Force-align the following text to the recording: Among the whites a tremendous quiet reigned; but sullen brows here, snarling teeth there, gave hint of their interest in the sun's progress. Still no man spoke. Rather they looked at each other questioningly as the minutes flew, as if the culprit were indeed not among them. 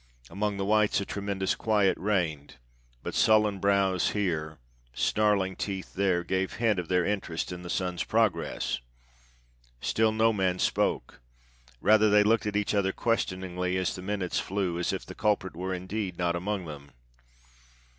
Among 0.31 0.57
the 0.57 0.65
whites 0.65 0.99
a 0.99 1.05
tremendous 1.05 1.53
quiet 1.53 1.95
reigned; 1.95 2.55
but 3.03 3.13
sullen 3.13 3.59
brows 3.59 4.13
here, 4.13 4.57
snarling 4.95 5.55
teeth 5.55 5.93
there, 5.93 6.23
gave 6.23 6.53
hint 6.53 6.79
of 6.79 6.87
their 6.87 7.05
interest 7.05 7.51
in 7.51 7.61
the 7.61 7.69
sun's 7.69 8.03
progress. 8.03 8.79
Still 9.79 10.11
no 10.11 10.33
man 10.33 10.57
spoke. 10.57 11.19
Rather 11.81 12.09
they 12.09 12.23
looked 12.23 12.47
at 12.47 12.55
each 12.57 12.73
other 12.73 12.91
questioningly 12.91 13.77
as 13.77 13.93
the 13.95 14.01
minutes 14.01 14.39
flew, 14.39 14.79
as 14.79 14.91
if 14.91 15.05
the 15.05 15.13
culprit 15.13 15.55
were 15.55 15.71
indeed 15.71 16.17
not 16.17 16.35
among 16.35 16.65
them. 16.65 16.89